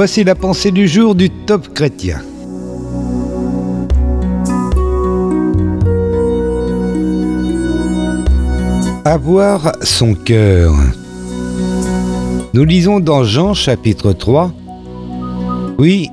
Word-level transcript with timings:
Voici 0.00 0.22
la 0.22 0.36
pensée 0.36 0.70
du 0.70 0.86
jour 0.86 1.16
du 1.16 1.28
top 1.28 1.74
chrétien. 1.74 2.20
Avoir 9.04 9.72
son 9.82 10.14
cœur. 10.14 10.72
Nous 12.54 12.62
lisons 12.62 13.00
dans 13.00 13.24
Jean 13.24 13.54
chapitre 13.54 14.12
3. 14.12 14.52
Oui, 15.78 16.10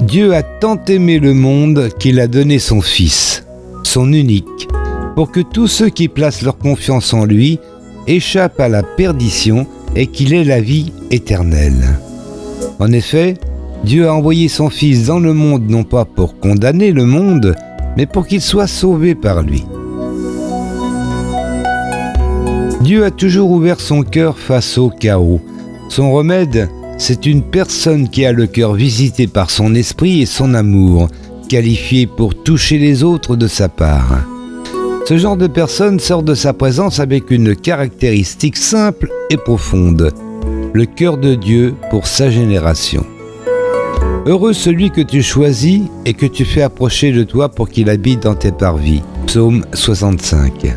Dieu 0.00 0.34
a 0.34 0.42
tant 0.42 0.76
aimé 0.84 1.18
le 1.18 1.32
monde 1.32 1.88
qu'il 1.98 2.20
a 2.20 2.26
donné 2.26 2.58
son 2.58 2.82
Fils, 2.82 3.46
son 3.82 4.12
unique, 4.12 4.68
pour 5.16 5.32
que 5.32 5.40
tous 5.40 5.68
ceux 5.68 5.88
qui 5.88 6.08
placent 6.08 6.42
leur 6.42 6.58
confiance 6.58 7.14
en 7.14 7.24
lui 7.24 7.58
échappent 8.06 8.60
à 8.60 8.68
la 8.68 8.82
perdition 8.82 9.66
et 9.96 10.08
qu'il 10.08 10.34
ait 10.34 10.44
la 10.44 10.60
vie 10.60 10.92
éternelle. 11.10 11.98
En 12.78 12.92
effet, 12.92 13.34
Dieu 13.84 14.08
a 14.08 14.14
envoyé 14.14 14.48
son 14.48 14.70
Fils 14.70 15.06
dans 15.06 15.18
le 15.18 15.34
monde 15.34 15.68
non 15.68 15.84
pas 15.84 16.04
pour 16.04 16.38
condamner 16.38 16.92
le 16.92 17.04
monde, 17.04 17.54
mais 17.96 18.06
pour 18.06 18.26
qu'il 18.26 18.40
soit 18.40 18.66
sauvé 18.66 19.14
par 19.14 19.42
lui. 19.42 19.64
Dieu 22.82 23.04
a 23.04 23.10
toujours 23.10 23.50
ouvert 23.50 23.80
son 23.80 24.02
cœur 24.02 24.38
face 24.38 24.78
au 24.78 24.90
chaos. 24.90 25.40
Son 25.88 26.12
remède, 26.12 26.68
c'est 26.98 27.26
une 27.26 27.42
personne 27.42 28.08
qui 28.08 28.24
a 28.24 28.32
le 28.32 28.46
cœur 28.46 28.74
visité 28.74 29.26
par 29.26 29.50
son 29.50 29.74
esprit 29.74 30.22
et 30.22 30.26
son 30.26 30.54
amour, 30.54 31.08
qualifiée 31.48 32.06
pour 32.06 32.34
toucher 32.42 32.78
les 32.78 33.02
autres 33.02 33.36
de 33.36 33.46
sa 33.46 33.68
part. 33.68 34.24
Ce 35.06 35.18
genre 35.18 35.36
de 35.36 35.48
personne 35.48 36.00
sort 36.00 36.22
de 36.22 36.34
sa 36.34 36.52
présence 36.52 37.00
avec 37.00 37.30
une 37.30 37.56
caractéristique 37.56 38.56
simple 38.56 39.10
et 39.30 39.36
profonde, 39.36 40.12
le 40.72 40.86
cœur 40.86 41.18
de 41.18 41.34
Dieu 41.34 41.74
pour 41.90 42.06
sa 42.06 42.30
génération. 42.30 43.04
Heureux 44.24 44.52
celui 44.52 44.90
que 44.90 45.00
tu 45.00 45.22
choisis 45.22 45.82
et 46.06 46.14
que 46.14 46.26
tu 46.26 46.44
fais 46.44 46.62
approcher 46.62 47.12
de 47.12 47.24
toi 47.24 47.48
pour 47.48 47.68
qu'il 47.68 47.90
habite 47.90 48.22
dans 48.22 48.34
tes 48.34 48.52
parvis. 48.52 49.02
Psaume 49.26 49.64
65. 49.74 50.74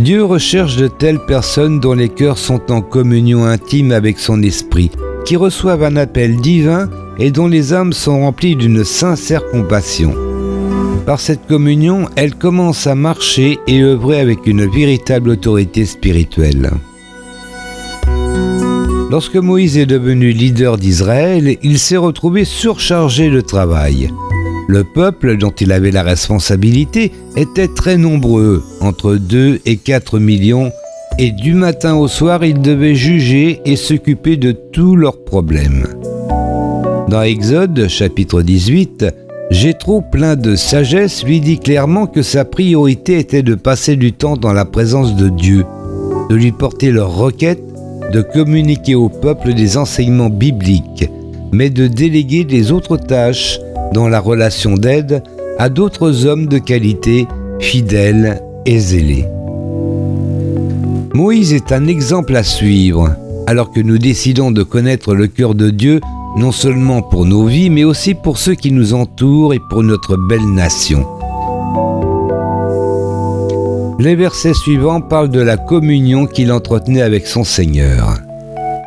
Dieu 0.00 0.24
recherche 0.24 0.76
de 0.76 0.88
telles 0.88 1.24
personnes 1.24 1.78
dont 1.78 1.92
les 1.92 2.08
cœurs 2.08 2.38
sont 2.38 2.72
en 2.72 2.80
communion 2.80 3.44
intime 3.44 3.92
avec 3.92 4.18
son 4.18 4.42
esprit, 4.42 4.90
qui 5.24 5.36
reçoivent 5.36 5.84
un 5.84 5.96
appel 5.96 6.36
divin 6.36 6.88
et 7.18 7.30
dont 7.30 7.46
les 7.46 7.72
âmes 7.74 7.92
sont 7.92 8.20
remplies 8.20 8.56
d'une 8.56 8.82
sincère 8.82 9.46
compassion. 9.50 10.14
Par 11.06 11.20
cette 11.20 11.46
communion, 11.46 12.06
elles 12.16 12.34
commencent 12.34 12.86
à 12.86 12.94
marcher 12.94 13.58
et 13.66 13.82
œuvrer 13.82 14.20
avec 14.20 14.46
une 14.46 14.66
véritable 14.66 15.30
autorité 15.30 15.84
spirituelle. 15.84 16.70
Lorsque 19.10 19.34
Moïse 19.34 19.76
est 19.76 19.86
devenu 19.86 20.30
leader 20.30 20.76
d'Israël, 20.76 21.56
il 21.64 21.80
s'est 21.80 21.96
retrouvé 21.96 22.44
surchargé 22.44 23.28
de 23.28 23.40
travail. 23.40 24.08
Le 24.68 24.84
peuple 24.84 25.36
dont 25.36 25.50
il 25.50 25.72
avait 25.72 25.90
la 25.90 26.04
responsabilité 26.04 27.10
était 27.34 27.66
très 27.66 27.96
nombreux, 27.96 28.62
entre 28.80 29.16
2 29.16 29.62
et 29.66 29.76
4 29.78 30.20
millions, 30.20 30.70
et 31.18 31.32
du 31.32 31.54
matin 31.54 31.96
au 31.96 32.06
soir 32.06 32.44
il 32.44 32.60
devait 32.60 32.94
juger 32.94 33.60
et 33.64 33.74
s'occuper 33.74 34.36
de 34.36 34.52
tous 34.52 34.94
leurs 34.94 35.24
problèmes. 35.24 35.88
Dans 37.08 37.22
Exode 37.22 37.88
chapitre 37.88 38.42
18, 38.42 39.06
Jétro, 39.50 40.02
plein 40.02 40.36
de 40.36 40.54
sagesse, 40.54 41.24
lui 41.24 41.40
dit 41.40 41.58
clairement 41.58 42.06
que 42.06 42.22
sa 42.22 42.44
priorité 42.44 43.18
était 43.18 43.42
de 43.42 43.56
passer 43.56 43.96
du 43.96 44.12
temps 44.12 44.36
dans 44.36 44.52
la 44.52 44.64
présence 44.64 45.16
de 45.16 45.28
Dieu, 45.28 45.64
de 46.30 46.36
lui 46.36 46.52
porter 46.52 46.92
leurs 46.92 47.16
requêtes, 47.16 47.69
de 48.12 48.22
communiquer 48.22 48.94
au 48.94 49.08
peuple 49.08 49.54
des 49.54 49.76
enseignements 49.76 50.30
bibliques, 50.30 51.08
mais 51.52 51.70
de 51.70 51.86
déléguer 51.86 52.44
les 52.44 52.72
autres 52.72 52.96
tâches 52.96 53.58
dans 53.92 54.08
la 54.08 54.20
relation 54.20 54.74
d'aide 54.74 55.22
à 55.58 55.68
d'autres 55.68 56.26
hommes 56.26 56.46
de 56.46 56.58
qualité, 56.58 57.26
fidèles 57.60 58.40
et 58.66 58.78
zélés. 58.78 59.26
Moïse 61.14 61.52
est 61.52 61.72
un 61.72 61.86
exemple 61.86 62.36
à 62.36 62.42
suivre, 62.42 63.14
alors 63.46 63.70
que 63.70 63.80
nous 63.80 63.98
décidons 63.98 64.50
de 64.50 64.62
connaître 64.62 65.14
le 65.14 65.26
cœur 65.26 65.54
de 65.54 65.70
Dieu, 65.70 66.00
non 66.36 66.52
seulement 66.52 67.02
pour 67.02 67.26
nos 67.26 67.46
vies, 67.46 67.70
mais 67.70 67.84
aussi 67.84 68.14
pour 68.14 68.38
ceux 68.38 68.54
qui 68.54 68.72
nous 68.72 68.94
entourent 68.94 69.52
et 69.52 69.60
pour 69.70 69.82
notre 69.82 70.16
belle 70.16 70.46
nation. 70.46 71.04
Les 74.00 74.14
versets 74.14 74.54
suivants 74.54 75.02
parlent 75.02 75.28
de 75.28 75.42
la 75.42 75.58
communion 75.58 76.24
qu'il 76.24 76.52
entretenait 76.52 77.02
avec 77.02 77.26
son 77.26 77.44
Seigneur. 77.44 78.16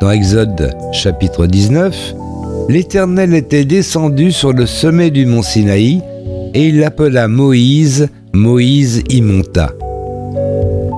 Dans 0.00 0.10
Exode 0.10 0.74
chapitre 0.90 1.46
19, 1.46 2.14
l'Éternel 2.68 3.32
était 3.32 3.64
descendu 3.64 4.32
sur 4.32 4.52
le 4.52 4.66
sommet 4.66 5.12
du 5.12 5.24
mont 5.24 5.42
Sinaï, 5.42 6.02
et 6.52 6.66
il 6.66 6.80
l'appela 6.80 7.28
Moïse, 7.28 8.08
Moïse 8.32 9.04
y 9.08 9.22
monta. 9.22 9.70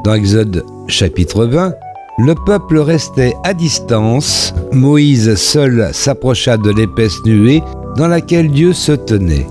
Dans 0.03 0.15
Exode 0.15 0.65
chapitre 0.89 1.45
20, 1.45 1.75
le 2.21 2.35
peuple 2.47 2.79
restait 2.79 3.35
à 3.45 3.53
distance, 3.53 4.55
Moïse 4.73 5.35
seul 5.35 5.91
s'approcha 5.93 6.57
de 6.57 6.71
l'épaisse 6.71 7.23
nuée 7.27 7.63
dans 7.99 8.09
laquelle 8.09 8.51
Dieu 8.51 8.73
se 8.73 8.93
tenait. 8.93 9.47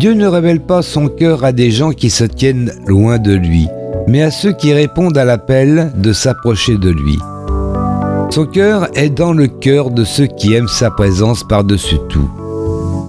Dieu 0.00 0.14
ne 0.14 0.26
révèle 0.26 0.60
pas 0.60 0.80
son 0.80 1.08
cœur 1.08 1.44
à 1.44 1.52
des 1.52 1.70
gens 1.70 1.90
qui 1.90 2.08
se 2.08 2.24
tiennent 2.24 2.72
loin 2.86 3.18
de 3.18 3.34
lui, 3.34 3.68
mais 4.08 4.22
à 4.22 4.30
ceux 4.30 4.54
qui 4.54 4.72
répondent 4.72 5.18
à 5.18 5.26
l'appel 5.26 5.92
de 5.94 6.14
s'approcher 6.14 6.78
de 6.78 6.88
lui. 6.88 7.18
Son 8.30 8.46
cœur 8.46 8.88
est 8.94 9.10
dans 9.10 9.34
le 9.34 9.46
cœur 9.46 9.90
de 9.90 10.04
ceux 10.04 10.24
qui 10.24 10.54
aiment 10.54 10.68
sa 10.68 10.90
présence 10.90 11.46
par-dessus 11.46 11.98
tout. 12.08 12.30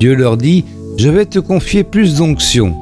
Dieu 0.01 0.15
leur 0.15 0.35
dit, 0.35 0.65
je 0.97 1.07
vais 1.07 1.25
te 1.25 1.39
confier 1.39 1.85
plus 1.85 2.17
d'onction, 2.17 2.75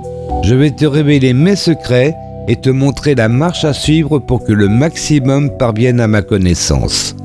je 0.44 0.56
vais 0.56 0.72
te 0.72 0.88
révéler 0.88 1.34
mes 1.34 1.56
secrets 1.56 2.16
et 2.48 2.56
te 2.56 2.72
montrer 2.72 3.14
la 3.14 3.30
marche 3.30 3.64
à 3.64 3.74
suivre 3.74 4.18
pour 4.18 4.44
que 4.44 4.54
le 4.54 4.70
maximum 4.70 5.56
parvienne 5.60 6.00
à 6.00 6.08
ma 6.08 6.24
connaissance. 6.24 7.16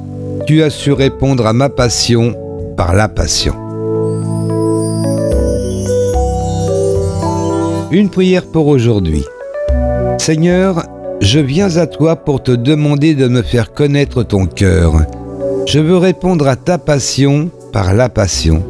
Tu 0.47 0.63
as 0.63 0.69
su 0.69 0.93
répondre 0.93 1.47
à 1.47 1.55
ma 1.55 1.71
passion 1.71 2.35
par 2.77 2.95
la 2.95 3.09
passion. 3.09 3.64
Une 7.95 8.11
prière 8.11 8.45
pour 8.45 8.67
aujourd'hui. 8.67 9.23
Seigneur, 10.19 10.85
je 11.21 11.39
viens 11.39 11.77
à 11.77 11.87
toi 11.87 12.17
pour 12.17 12.43
te 12.43 12.51
demander 12.51 13.15
de 13.15 13.29
me 13.29 13.41
faire 13.41 13.73
connaître 13.73 14.25
ton 14.25 14.47
cœur. 14.47 15.07
Je 15.69 15.79
veux 15.79 15.97
répondre 15.97 16.49
à 16.49 16.57
ta 16.57 16.77
passion 16.77 17.51
par 17.73 17.95
la 17.95 18.09
passion. 18.09 18.65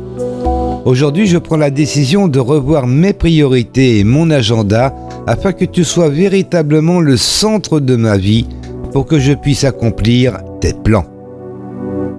Aujourd'hui, 0.85 1.27
je 1.27 1.39
prends 1.39 1.57
la 1.57 1.71
décision 1.71 2.29
de 2.29 2.39
revoir 2.39 2.87
mes 2.87 3.15
priorités 3.15 3.99
et 3.99 4.05
mon 4.05 4.29
agenda 4.29 4.95
afin 5.27 5.53
que 5.53 5.65
tu 5.65 5.85
sois 5.85 6.11
véritablement 6.11 7.01
le 7.01 7.17
centre 7.17 7.81
de 7.81 7.97
ma 7.97 8.19
vie 8.19 8.47
pour 8.93 9.07
que 9.07 9.19
je 9.19 9.33
puisse 9.33 9.65
accomplir 9.65 10.37
tes 10.61 10.75
plans. 10.75 11.07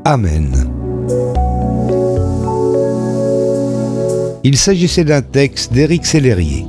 Amen. 0.06 0.56
Il 4.44 4.58
s'agissait 4.58 5.04
d'un 5.04 5.22
texte 5.22 5.72
d'Éric 5.72 6.04
Sellerier. 6.04 6.66